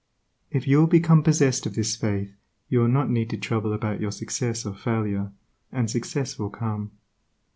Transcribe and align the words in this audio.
If 0.49 0.67
you 0.67 0.79
will 0.79 0.87
become 0.87 1.21
possessed 1.21 1.67
of 1.67 1.75
this 1.75 1.95
faith 1.95 2.35
you 2.69 2.79
will 2.79 2.87
not 2.87 3.11
need 3.11 3.29
to 3.29 3.37
trouble 3.37 3.71
about 3.71 4.01
your 4.01 4.11
success 4.11 4.65
or 4.65 4.73
failure, 4.73 5.31
and 5.71 5.91
success 5.91 6.39
will 6.39 6.49
come. 6.49 6.89